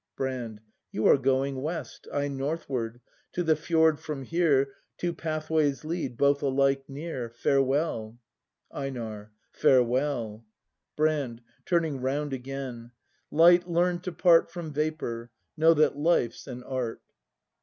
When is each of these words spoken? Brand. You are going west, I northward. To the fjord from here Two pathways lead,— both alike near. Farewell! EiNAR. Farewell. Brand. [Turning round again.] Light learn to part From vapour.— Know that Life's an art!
Brand. 0.15 0.61
You 0.91 1.05
are 1.05 1.15
going 1.19 1.61
west, 1.61 2.07
I 2.11 2.27
northward. 2.27 3.01
To 3.33 3.43
the 3.43 3.55
fjord 3.55 3.99
from 3.99 4.23
here 4.23 4.73
Two 4.97 5.13
pathways 5.13 5.85
lead,— 5.85 6.17
both 6.17 6.41
alike 6.41 6.85
near. 6.89 7.29
Farewell! 7.29 8.17
EiNAR. 8.71 9.31
Farewell. 9.51 10.43
Brand. 10.95 11.43
[Turning 11.67 12.01
round 12.01 12.33
again.] 12.33 12.93
Light 13.29 13.69
learn 13.69 13.99
to 13.99 14.11
part 14.11 14.49
From 14.49 14.73
vapour.— 14.73 15.29
Know 15.55 15.75
that 15.75 15.95
Life's 15.99 16.47
an 16.47 16.63
art! 16.63 17.03